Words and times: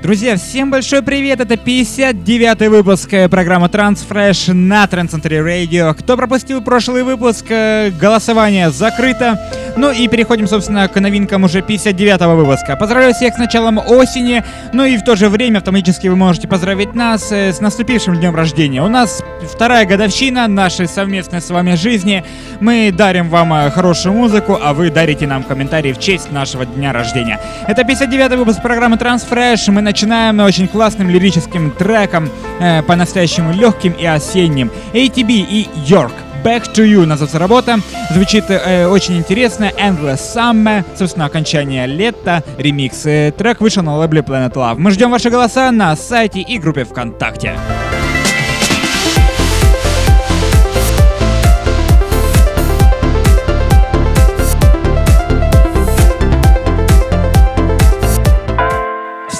Друзья, 0.00 0.36
всем 0.36 0.70
большой 0.70 1.02
привет! 1.02 1.40
Это 1.40 1.54
59-й 1.54 2.68
выпуск 2.68 3.12
э, 3.12 3.28
программы 3.28 3.66
Transfresh 3.66 4.52
на 4.52 4.84
Trend 4.84 5.10
Center 5.10 5.44
Radio. 5.44 5.92
Кто 5.92 6.16
пропустил 6.16 6.62
прошлый 6.62 7.02
выпуск, 7.02 7.46
э, 7.48 7.90
голосование 7.90 8.70
закрыто. 8.70 9.40
Ну 9.76 9.90
и 9.90 10.06
переходим, 10.06 10.46
собственно, 10.46 10.86
к 10.86 11.00
новинкам 11.00 11.44
уже 11.44 11.60
59-го 11.60 12.36
выпуска. 12.36 12.76
Поздравляю 12.76 13.12
всех 13.12 13.34
с 13.34 13.38
началом 13.38 13.78
осени, 13.78 14.44
ну 14.72 14.84
и 14.84 14.96
в 14.96 15.02
то 15.02 15.16
же 15.16 15.28
время 15.28 15.58
автоматически 15.58 16.06
вы 16.06 16.14
можете 16.14 16.46
поздравить 16.46 16.94
нас 16.94 17.32
э, 17.32 17.52
с 17.52 17.60
наступившим 17.60 18.14
днем 18.16 18.36
рождения. 18.36 18.82
У 18.82 18.88
нас 18.88 19.20
вторая 19.52 19.84
годовщина 19.84 20.46
нашей 20.46 20.86
совместной 20.86 21.40
с 21.40 21.50
вами 21.50 21.74
жизни. 21.74 22.24
Мы 22.60 22.92
дарим 22.96 23.28
вам 23.30 23.70
хорошую 23.72 24.14
музыку, 24.14 24.58
а 24.62 24.74
вы 24.74 24.90
дарите 24.90 25.26
нам 25.26 25.42
комментарии 25.42 25.92
в 25.92 25.98
честь 25.98 26.30
нашего 26.30 26.64
дня 26.64 26.92
рождения. 26.92 27.40
Это 27.66 27.82
59-й 27.82 28.36
выпуск 28.36 28.62
программы 28.62 28.96
Transfresh. 28.96 29.72
Мы 29.72 29.87
начинаем 29.88 30.38
очень 30.40 30.68
классным 30.68 31.08
лирическим 31.08 31.70
треком, 31.70 32.28
э, 32.60 32.82
по-настоящему 32.82 33.54
легким 33.54 33.92
и 33.92 34.04
осенним. 34.04 34.70
ATB 34.92 35.30
и 35.30 35.66
York. 35.86 36.12
Back 36.44 36.74
to 36.74 36.84
You 36.84 37.06
называется 37.06 37.38
работа. 37.38 37.78
Звучит 38.10 38.44
э, 38.50 38.86
очень 38.86 39.16
интересно. 39.16 39.72
Endless 39.78 40.20
Summer. 40.34 40.84
Собственно, 40.94 41.24
окончание 41.24 41.86
лета. 41.86 42.44
Ремикс. 42.58 43.06
Э, 43.06 43.32
трек 43.32 43.62
вышел 43.62 43.82
на 43.82 43.96
лейбле 43.96 44.20
Planet 44.20 44.52
Love. 44.52 44.74
Мы 44.76 44.90
ждем 44.90 45.10
ваши 45.10 45.30
голоса 45.30 45.70
на 45.70 45.96
сайте 45.96 46.40
и 46.40 46.58
группе 46.58 46.84
ВКонтакте. 46.84 47.56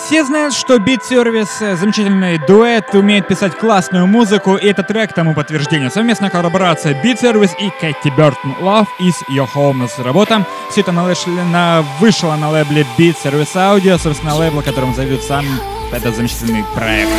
Все 0.08 0.24
знают, 0.24 0.54
что 0.54 0.76
Beat 0.76 1.00
Service 1.06 1.76
замечательный 1.76 2.38
дуэт, 2.38 2.94
умеет 2.94 3.28
писать 3.28 3.54
классную 3.58 4.06
музыку, 4.06 4.56
и 4.56 4.66
этот 4.66 4.86
трек 4.86 5.12
тому 5.12 5.34
подтверждение. 5.34 5.90
Совместная 5.90 6.30
коллаборация 6.30 6.94
Beat 6.94 7.20
Service 7.20 7.50
и 7.58 7.68
Кэти 7.78 8.08
Бертон 8.16 8.52
Love 8.58 8.86
is 9.02 9.16
Your 9.30 9.46
Home. 9.54 9.86
Работа. 10.02 10.46
Все 10.70 10.80
это 10.80 10.92
на, 10.92 11.84
вышло 12.00 12.34
на 12.36 12.48
лейбле 12.48 12.86
Beat 12.96 13.16
Service 13.22 13.52
Audio, 13.54 13.98
собственно, 13.98 14.34
лейбл, 14.34 14.62
которым 14.62 14.94
зовет 14.94 15.22
сам 15.22 15.44
этот 15.92 16.16
замечательный 16.16 16.64
проект. 16.74 17.12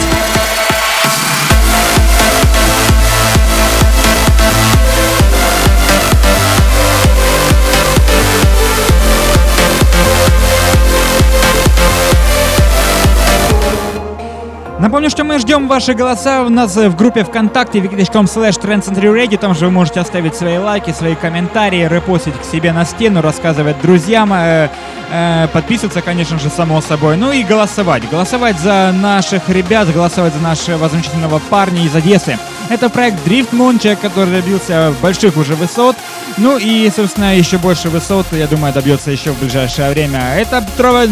Напомню, 14.79 15.09
что 15.09 15.25
мы 15.25 15.39
ждем 15.39 15.67
ваши 15.67 15.93
голоса 15.93 16.41
у 16.43 16.49
нас 16.49 16.73
в 16.73 16.95
группе 16.95 17.25
ВКонтакте 17.25 17.79
wiki.com 17.79 18.27
slash 18.27 18.61
trendcenturyradio. 18.61 19.37
Там 19.37 19.53
же 19.53 19.65
вы 19.65 19.71
можете 19.71 19.99
оставить 19.99 20.35
свои 20.35 20.57
лайки, 20.57 20.91
свои 20.91 21.15
комментарии, 21.15 21.85
репостить 21.85 22.39
к 22.39 22.45
себе 22.45 22.71
на 22.71 22.85
стену, 22.85 23.21
рассказывать 23.21 23.81
друзьям, 23.81 24.31
э, 24.31 24.69
э, 25.11 25.47
подписываться, 25.51 26.01
конечно 26.01 26.39
же, 26.39 26.49
само 26.49 26.79
собой. 26.79 27.17
Ну 27.17 27.33
и 27.33 27.43
голосовать. 27.43 28.09
Голосовать 28.09 28.57
за 28.57 28.93
наших 28.93 29.49
ребят, 29.49 29.91
голосовать 29.91 30.33
за 30.33 30.39
нашего 30.39 30.87
замечательного 30.87 31.39
парня 31.49 31.83
из 31.83 31.93
Одессы. 31.93 32.39
Это 32.69 32.89
проект 32.89 33.17
Drift 33.27 33.49
Moon, 33.51 33.79
человек, 33.79 33.99
который 33.99 34.31
добился 34.41 34.93
больших 35.01 35.35
уже 35.35 35.55
высот. 35.55 35.97
Ну 36.37 36.57
и, 36.57 36.89
собственно, 36.95 37.35
еще 37.35 37.57
больше 37.57 37.89
высот, 37.89 38.27
я 38.31 38.47
думаю, 38.47 38.71
добьется 38.71 39.11
еще 39.11 39.31
в 39.31 39.39
ближайшее 39.41 39.89
время. 39.89 40.35
Это 40.37 40.63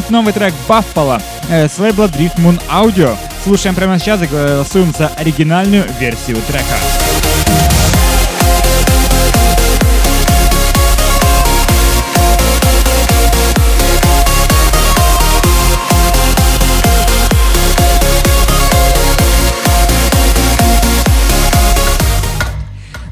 новый 0.07 0.31
трек 0.31 0.53
Buffalo 0.69 1.21
э, 1.49 1.67
с 1.67 1.77
лейбла 1.77 2.05
Drift 2.05 2.37
Moon 2.37 2.61
Audio. 2.71 3.13
Слушаем 3.47 3.75
прямо 3.75 3.97
сейчас 3.97 4.21
и 4.21 4.25
голосуем 4.27 4.93
за 4.93 5.07
оригинальную 5.07 5.85
версию 6.01 6.35
трека. 6.49 7.06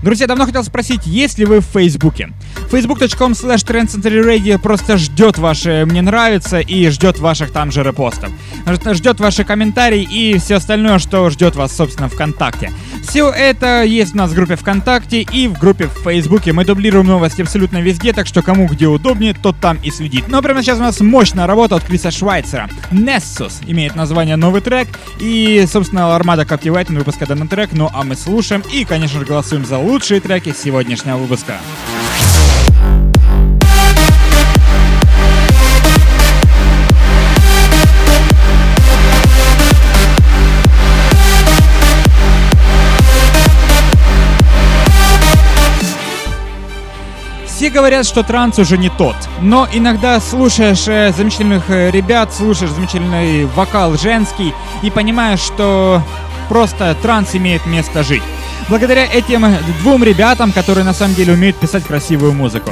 Друзья, 0.05 0.27
давно 0.27 0.45
хотел 0.45 0.63
спросить, 0.63 1.07
есть 1.07 1.39
ли 1.39 1.45
вы 1.45 1.61
в 1.61 1.65
Фейсбуке? 1.65 2.29
facebook.com 2.69 3.31
slash 3.31 3.65
trendcenterradio 3.65 4.59
просто 4.59 4.97
ждет 4.97 5.39
ваши 5.39 5.83
«мне 5.87 6.03
нравится» 6.03 6.59
и 6.59 6.87
ждет 6.89 7.17
ваших 7.17 7.51
там 7.51 7.71
же 7.71 7.81
репостов. 7.81 8.29
Ждет 8.91 9.19
ваши 9.19 9.43
комментарии 9.43 10.03
и 10.03 10.37
все 10.37 10.57
остальное, 10.57 10.99
что 10.99 11.27
ждет 11.31 11.55
вас, 11.55 11.75
собственно, 11.75 12.07
ВКонтакте. 12.07 12.71
Все 13.07 13.29
это 13.29 13.83
есть 13.83 14.13
у 14.13 14.17
нас 14.17 14.31
в 14.31 14.35
группе 14.35 14.55
ВКонтакте 14.55 15.21
и 15.21 15.47
в 15.47 15.57
группе 15.59 15.87
в 15.87 16.03
Фейсбуке. 16.03 16.53
Мы 16.53 16.65
дублируем 16.65 17.07
новости 17.07 17.41
абсолютно 17.41 17.81
везде, 17.81 18.13
так 18.13 18.27
что 18.27 18.41
кому 18.41 18.67
где 18.67 18.87
удобнее, 18.87 19.33
тот 19.33 19.55
там 19.59 19.77
и 19.83 19.91
следит. 19.91 20.27
Но 20.27 20.41
прямо 20.41 20.61
сейчас 20.61 20.79
у 20.79 20.81
нас 20.81 20.99
мощная 20.99 21.47
работа 21.47 21.75
от 21.75 21.83
Криса 21.83 22.11
Швайцера. 22.11 22.69
Nessus 22.91 23.63
имеет 23.67 23.95
название 23.95 24.35
новый 24.35 24.61
трек. 24.61 24.87
И, 25.19 25.65
собственно, 25.71 26.15
Армада 26.15 26.43
Captivating 26.43 26.97
выпуска 26.97 27.25
данный 27.25 27.47
трек. 27.47 27.69
Ну 27.73 27.89
а 27.93 28.03
мы 28.03 28.15
слушаем 28.15 28.63
и, 28.71 28.85
конечно 28.85 29.19
же, 29.19 29.25
голосуем 29.25 29.65
за 29.65 29.77
лучшие 29.77 30.19
треки 30.19 30.53
сегодняшнего 30.57 31.17
выпуска. 31.17 31.53
Говорят, 47.75 48.05
что 48.05 48.23
транс 48.23 48.57
уже 48.57 48.77
не 48.77 48.89
тот, 48.89 49.17
но 49.41 49.67
иногда 49.71 50.21
слушаешь 50.21 50.87
э, 50.87 51.11
замечательных 51.15 51.69
э, 51.69 51.91
ребят, 51.91 52.33
слушаешь 52.33 52.71
замечательный 52.71 53.45
вокал 53.47 53.97
женский 53.97 54.53
и 54.81 54.89
понимаешь, 54.89 55.41
что 55.41 56.01
просто 56.47 56.95
транс 57.01 57.35
имеет 57.35 57.65
место 57.65 58.01
жить. 58.03 58.23
Благодаря 58.69 59.05
этим 59.05 59.45
двум 59.81 60.05
ребятам, 60.05 60.53
которые 60.53 60.85
на 60.85 60.93
самом 60.93 61.15
деле 61.15 61.33
умеют 61.33 61.57
писать 61.57 61.83
красивую 61.83 62.31
музыку. 62.31 62.71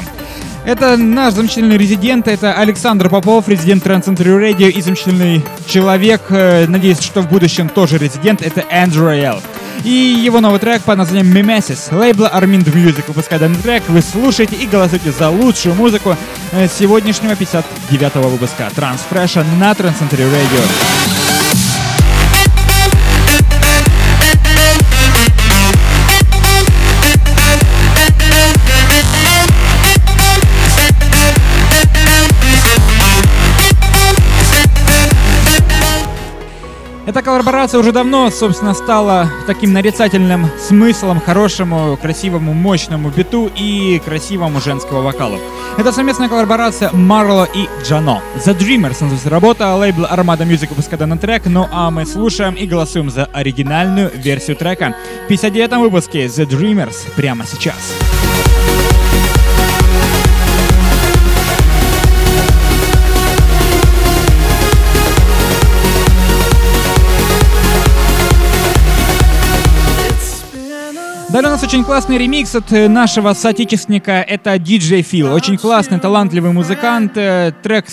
Это 0.65 0.95
наш 0.95 1.33
замечательный 1.33 1.77
резидент, 1.77 2.29
это 2.29 2.53
Александр 2.53 3.09
Попов, 3.09 3.49
резидент 3.49 3.85
Trans 3.85 4.05
Century 4.05 4.39
Radio 4.39 4.69
и 4.69 4.81
замечательный 4.81 5.43
человек, 5.67 6.21
э, 6.29 6.65
надеюсь, 6.67 7.01
что 7.01 7.21
в 7.21 7.27
будущем 7.27 7.67
тоже 7.67 7.97
резидент, 7.97 8.41
это 8.41 8.63
Эндрю 8.69 9.03
Роял. 9.03 9.41
И 9.83 9.89
его 9.89 10.39
новый 10.39 10.59
трек 10.59 10.83
под 10.83 10.97
названием 10.97 11.35
Mimesis. 11.35 11.95
Лейбла 11.95 12.31
Armind 12.33 12.65
Music 12.73 13.03
выпускает 13.07 13.41
данный 13.41 13.61
трек. 13.61 13.83
Вы 13.87 14.01
слушаете 14.01 14.55
и 14.55 14.65
голосуете 14.65 15.11
за 15.11 15.29
лучшую 15.29 15.75
музыку 15.75 16.15
э, 16.51 16.67
сегодняшнего 16.67 17.33
59-го 17.33 18.29
выпуска 18.29 18.69
Transfresh 18.75 19.43
на 19.59 19.71
Trans 19.71 19.99
Century 19.99 20.25
Radio. 20.25 21.22
Эта 37.05 37.21
коллаборация 37.21 37.79
уже 37.79 37.91
давно, 37.91 38.29
собственно, 38.29 38.73
стала 38.73 39.29
таким 39.45 39.73
нарицательным 39.73 40.49
смыслом 40.57 41.19
хорошему, 41.19 41.97
красивому, 42.01 42.53
мощному 42.53 43.09
биту 43.09 43.51
и 43.57 44.01
красивому 44.05 44.61
женского 44.61 45.01
вокалу. 45.01 45.37
Это 45.77 45.91
совместная 45.91 46.29
коллаборация 46.29 46.91
Марло 46.93 47.47
и 47.53 47.67
Джано. 47.83 48.21
The 48.37 48.57
Dreamers 48.57 49.01
называется 49.01 49.29
работа, 49.29 49.75
лейбл 49.75 50.05
Armada 50.05 50.47
Music 50.47 50.69
выпускает 50.69 50.99
данный 50.99 51.17
трек, 51.17 51.45
ну 51.45 51.67
а 51.71 51.91
мы 51.91 52.05
слушаем 52.05 52.53
и 52.53 52.65
голосуем 52.65 53.09
за 53.09 53.25
оригинальную 53.25 54.09
версию 54.13 54.55
трека. 54.55 54.95
В 55.27 55.31
59-м 55.31 55.81
выпуске 55.81 56.25
The 56.27 56.45
Dreamers 56.47 56.95
прямо 57.15 57.45
сейчас. 57.45 57.63
Сейчас. 57.63 58.72
Далее 71.33 71.49
у 71.49 71.53
нас 71.53 71.63
очень 71.63 71.83
классный 71.83 72.19
ремикс 72.19 72.53
от 72.53 72.71
э, 72.73 72.87
нашего 72.87 73.33
соотечественника, 73.33 74.21
это 74.21 74.53
DJ 74.53 74.99
Phil. 75.01 75.33
Очень 75.33 75.57
классный, 75.57 75.99
талантливый 75.99 76.51
музыкант. 76.51 77.13
Э, 77.15 77.51
трек 77.63 77.85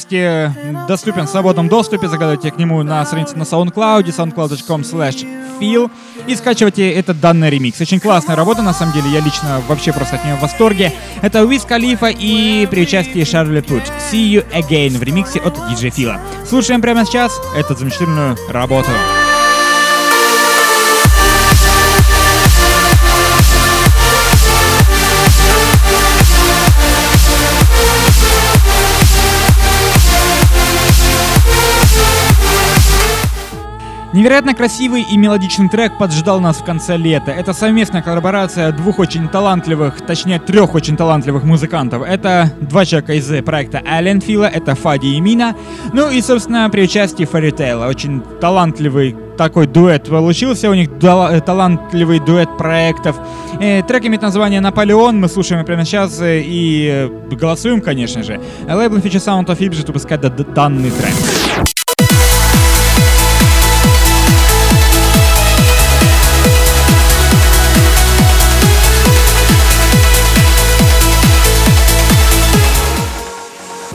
доступен 0.86 1.26
в 1.26 1.30
свободном 1.30 1.68
доступе, 1.68 2.06
заглядывайте 2.08 2.50
к 2.50 2.58
нему 2.58 2.82
на 2.82 3.02
странице 3.06 3.38
на 3.38 3.44
SoundCloud, 3.44 4.04
soundcloud.com 4.08 4.82
slash 4.82 5.26
Phil 5.58 5.90
и 6.26 6.36
скачивайте 6.36 6.92
этот 6.92 7.18
данный 7.18 7.48
ремикс. 7.48 7.80
Очень 7.80 7.98
классная 7.98 8.36
работа, 8.36 8.60
на 8.60 8.74
самом 8.74 8.92
деле, 8.92 9.08
я 9.08 9.20
лично 9.20 9.62
вообще 9.66 9.94
просто 9.94 10.16
от 10.16 10.24
нее 10.26 10.36
в 10.36 10.42
восторге. 10.42 10.92
Это 11.22 11.46
Уиз 11.46 11.64
Калифа 11.64 12.08
и 12.10 12.66
при 12.66 12.82
участии 12.82 13.24
Шарли 13.24 13.62
Пут. 13.62 13.84
See 14.12 14.34
You 14.34 14.44
Again 14.52 14.98
в 14.98 15.02
ремиксе 15.02 15.40
от 15.40 15.56
DJ 15.56 15.90
Phil. 15.96 16.20
Слушаем 16.46 16.82
прямо 16.82 17.06
сейчас 17.06 17.32
эту 17.56 17.74
замечательную 17.74 18.36
работу. 18.50 18.90
Невероятно 34.12 34.54
красивый 34.54 35.02
и 35.02 35.16
мелодичный 35.16 35.68
трек 35.68 35.96
поджидал 35.96 36.40
нас 36.40 36.56
в 36.56 36.64
конце 36.64 36.96
лета. 36.96 37.30
Это 37.30 37.52
совместная 37.52 38.02
коллаборация 38.02 38.72
двух 38.72 38.98
очень 38.98 39.28
талантливых, 39.28 40.00
точнее 40.04 40.40
трех 40.40 40.74
очень 40.74 40.96
талантливых 40.96 41.44
музыкантов. 41.44 42.02
Это 42.02 42.52
два 42.60 42.84
человека 42.84 43.12
из 43.12 43.44
проекта 43.44 43.78
Alien 43.78 44.20
Фила, 44.20 44.46
это 44.46 44.74
Фади 44.74 45.06
и 45.06 45.20
Мина. 45.20 45.54
Ну 45.92 46.10
и, 46.10 46.20
собственно, 46.22 46.68
при 46.70 46.82
участии 46.82 47.24
Fairy 47.24 47.56
Tail. 47.56 47.88
Очень 47.88 48.20
талантливый 48.40 49.16
такой 49.38 49.68
дуэт 49.68 50.08
получился, 50.08 50.68
у 50.68 50.74
них 50.74 50.90
талантливый 50.98 52.18
дуэт 52.18 52.58
проектов. 52.58 53.16
Э, 53.60 53.82
трек 53.84 54.04
имеет 54.06 54.22
название 54.22 54.60
«Наполеон», 54.60 55.20
мы 55.20 55.28
слушаем 55.28 55.64
прямо 55.64 55.84
сейчас 55.84 56.20
э, 56.20 56.42
и 56.44 57.08
голосуем, 57.30 57.80
конечно 57.80 58.24
же. 58.24 58.40
Лейбл 58.68 58.96
Feature 58.96 59.44
Sound 59.44 59.46
of 59.46 59.58
Ibs 59.58 59.86
выпускает 59.86 60.20
данный 60.52 60.90
трек. 60.90 61.39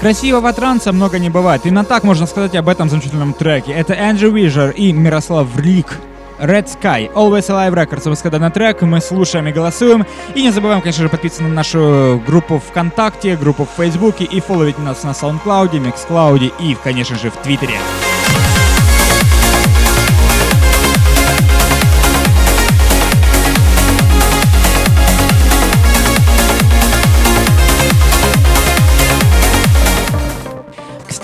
Красивого 0.06 0.54
транса 0.54 0.92
много 0.92 1.18
не 1.18 1.32
бывает. 1.32 1.66
Именно 1.66 1.84
так 1.84 2.04
можно 2.04 2.28
сказать 2.28 2.54
об 2.54 2.70
этом 2.70 2.92
замечательном 2.92 3.34
треке. 3.34 3.72
Это 3.72 3.96
Эндрю 3.96 4.32
Вижер 4.34 4.70
и 4.70 4.94
Мирослав 4.94 5.48
Влик. 5.48 5.98
Red 6.40 6.68
Sky, 6.68 7.12
Always 7.12 7.50
Alive 7.50 7.74
Records, 7.74 8.04
выпуска 8.04 8.30
данный 8.30 8.52
трек, 8.52 8.84
мы 8.84 9.02
слушаем 9.02 9.48
и 9.48 9.52
голосуем. 9.52 10.06
И 10.36 10.44
не 10.44 10.52
забываем, 10.52 10.82
конечно 10.82 11.02
же, 11.02 11.10
подписываться 11.10 11.50
на 11.50 11.56
нашу 11.56 12.22
группу 12.24 12.60
ВКонтакте, 12.60 13.36
группу 13.36 13.66
в 13.66 13.82
Фейсбуке 13.82 14.26
и 14.26 14.40
фолловить 14.42 14.78
нас 14.78 15.04
на 15.04 15.10
SoundCloud, 15.10 15.72
MixCloud 15.72 16.54
и, 16.60 16.78
конечно 16.84 17.18
же, 17.18 17.32
в 17.32 17.38
Твиттере. 17.38 17.80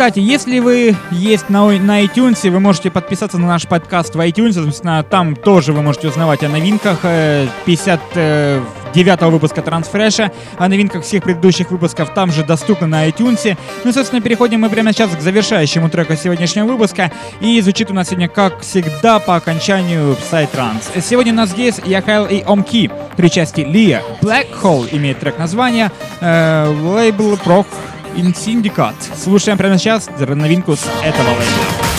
Кстати, 0.01 0.17
если 0.17 0.57
вы 0.57 0.95
есть 1.11 1.49
на, 1.49 1.67
на 1.67 2.03
iTunes, 2.03 2.49
вы 2.49 2.59
можете 2.59 2.89
подписаться 2.89 3.37
на 3.37 3.45
наш 3.45 3.67
подкаст 3.67 4.15
в 4.15 4.19
iTunes, 4.19 4.53
собственно, 4.53 5.03
там 5.03 5.35
тоже 5.35 5.73
вы 5.73 5.83
можете 5.83 6.07
узнавать 6.07 6.43
о 6.43 6.49
новинках 6.49 7.01
59 7.01 8.11
э, 8.15 8.63
э, 8.95 9.29
выпуска 9.29 9.61
Трансфреша, 9.61 10.31
о 10.57 10.67
новинках 10.69 11.03
всех 11.03 11.21
предыдущих 11.21 11.69
выпусков 11.69 12.15
там 12.15 12.31
же 12.31 12.43
доступны 12.43 12.87
на 12.87 13.07
iTunes. 13.07 13.55
Ну 13.83 13.93
собственно, 13.93 14.23
переходим 14.23 14.61
мы 14.61 14.71
прямо 14.71 14.91
сейчас 14.91 15.15
к 15.15 15.21
завершающему 15.21 15.87
треку 15.87 16.15
сегодняшнего 16.15 16.65
выпуска. 16.65 17.11
И 17.39 17.61
звучит 17.61 17.91
у 17.91 17.93
нас 17.93 18.07
сегодня, 18.07 18.27
как 18.27 18.61
всегда, 18.61 19.19
по 19.19 19.35
окончанию 19.35 20.17
Psytrance. 20.31 20.99
Сегодня 20.99 21.31
у 21.31 21.35
нас 21.35 21.51
здесь 21.51 21.79
Яхайл 21.85 22.25
и 22.25 22.43
Омки 22.43 22.89
при 23.17 23.29
части 23.29 23.61
Лия. 23.61 24.01
Black 24.23 24.47
Hole 24.63 24.89
имеет 24.93 25.19
трек 25.19 25.37
название, 25.37 25.91
э, 26.21 26.65
лейбл 26.65 27.35
In 27.35 27.67
Syndicate. 28.15 28.95
Слушаем 29.17 29.57
прямо 29.57 29.77
сейчас 29.77 30.09
новинку 30.35 30.75
с 30.75 30.85
этого 31.03 31.29
лейбла. 31.29 31.90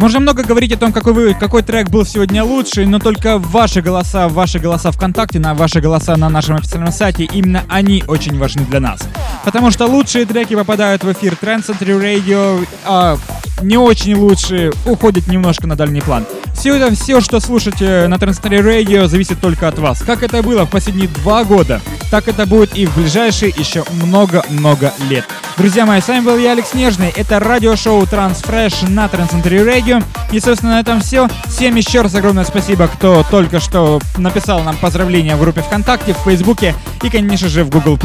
Можно 0.00 0.20
много 0.20 0.42
говорить 0.42 0.72
о 0.72 0.78
том, 0.78 0.94
какой, 0.94 1.12
вы, 1.12 1.34
какой 1.34 1.62
трек 1.62 1.90
был 1.90 2.06
сегодня 2.06 2.42
лучший, 2.42 2.86
но 2.86 2.98
только 2.98 3.36
ваши 3.36 3.82
голоса, 3.82 4.28
ваши 4.28 4.58
голоса 4.58 4.92
ВКонтакте, 4.92 5.38
на 5.38 5.52
ваши 5.52 5.82
голоса 5.82 6.16
на 6.16 6.30
нашем 6.30 6.56
официальном 6.56 6.90
сайте, 6.90 7.24
именно 7.24 7.64
они 7.68 8.02
очень 8.08 8.38
важны 8.38 8.64
для 8.64 8.80
нас. 8.80 9.02
Потому 9.44 9.70
что 9.70 9.84
лучшие 9.84 10.24
треки 10.24 10.54
попадают 10.54 11.04
в 11.04 11.12
эфир 11.12 11.34
Trend 11.34 11.66
Century 11.66 12.00
Radio, 12.00 12.66
а 12.86 13.18
не 13.60 13.76
очень 13.76 14.14
лучшие 14.14 14.72
уходят 14.86 15.26
немножко 15.26 15.66
на 15.66 15.76
дальний 15.76 16.00
план. 16.00 16.24
Все 16.54 16.74
это, 16.74 16.94
все, 16.94 17.20
что 17.20 17.38
слушаете 17.38 18.06
на 18.08 18.14
Trendstory 18.14 18.62
Radio, 18.62 19.06
зависит 19.06 19.40
только 19.40 19.68
от 19.68 19.78
вас. 19.78 20.00
Как 20.00 20.22
это 20.22 20.42
было 20.42 20.64
в 20.64 20.70
последние 20.70 21.08
два 21.08 21.44
года, 21.44 21.80
так 22.10 22.28
это 22.28 22.46
будет 22.46 22.74
и 22.76 22.86
в 22.86 22.96
ближайшие 22.96 23.52
еще 23.56 23.84
много-много 24.02 24.92
лет. 25.08 25.24
Друзья 25.56 25.84
мои, 25.84 26.00
с 26.00 26.08
вами 26.08 26.24
был 26.24 26.38
я, 26.38 26.52
Алекс 26.52 26.74
Нежный. 26.74 27.12
Это 27.16 27.38
радиошоу 27.38 28.02
Transfresh 28.04 28.88
на 28.88 29.06
Trendstory 29.06 29.64
Radio. 29.64 29.89
И, 30.32 30.40
собственно, 30.40 30.74
на 30.74 30.80
этом 30.80 31.00
все. 31.00 31.28
Всем 31.46 31.74
еще 31.74 32.02
раз 32.02 32.14
огромное 32.14 32.44
спасибо, 32.44 32.88
кто 32.88 33.24
только 33.30 33.60
что 33.60 34.00
написал 34.16 34.60
нам 34.62 34.76
поздравления 34.76 35.36
в 35.36 35.40
группе 35.40 35.62
ВКонтакте, 35.62 36.14
в 36.14 36.18
Фейсбуке 36.18 36.74
и, 37.02 37.10
конечно 37.10 37.48
же, 37.48 37.64
в 37.64 37.70
Google+. 37.70 37.98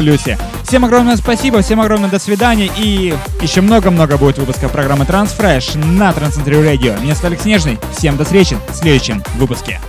Всем 0.64 0.84
огромное 0.84 1.16
спасибо, 1.16 1.62
всем 1.62 1.80
огромное 1.80 2.10
до 2.10 2.18
свидания 2.18 2.70
и 2.76 3.14
еще 3.40 3.60
много-много 3.60 4.16
будет 4.16 4.38
выпусков 4.38 4.72
программы 4.72 5.04
Transfresh 5.04 5.78
на 5.84 6.10
Trendstory 6.10 6.64
Radio. 6.64 7.00
Меня 7.00 7.14
зовут 7.14 7.26
Алекс 7.26 7.44
Нежный. 7.44 7.78
Всем 7.96 8.16
до 8.16 8.24
встречи 8.24 8.56
в 8.70 8.74
следующем 8.74 9.22
выпуске. 9.36 9.80